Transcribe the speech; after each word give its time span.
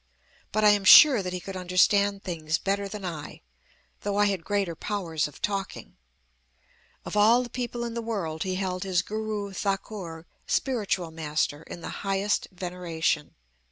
But 0.51 0.63
I 0.63 0.71
am 0.71 0.83
sure 0.83 1.21
that 1.21 1.31
he 1.31 1.39
could 1.39 1.55
understand 1.55 2.23
things 2.23 2.57
better 2.57 2.87
than 2.87 3.05
I, 3.05 3.41
though 4.01 4.17
I 4.17 4.25
had 4.25 4.43
greater 4.43 4.73
powers 4.75 5.27
of 5.27 5.43
talking. 5.43 5.95
"Of 7.05 7.15
all 7.15 7.43
the 7.43 7.51
people 7.51 7.83
in 7.83 7.93
the 7.93 8.01
world 8.01 8.41
he 8.41 8.55
held 8.55 8.81
his 8.81 9.03
Guru 9.03 9.53
Thakur 9.53 10.25
(spiritual 10.47 11.11
master) 11.11 11.61
in 11.61 11.81
the 11.81 11.89
highest 12.01 12.47
veneration. 12.51 13.35